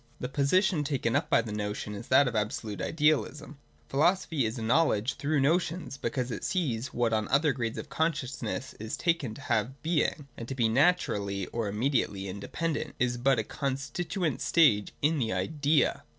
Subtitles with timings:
[0.19, 3.59] The position taken up by the notion is that of absolute idealism.
[3.87, 7.77] Philosophy is a knowledge through notions be cause it sees that what on other grades
[7.77, 13.17] of consciousness is taken to have Being, and to be naturally or immediately independent, is
[13.17, 16.01] but a constituent stage in the Idea.